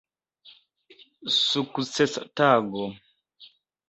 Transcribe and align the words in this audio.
Sukcesa 1.45 2.21
tago! 2.35 2.83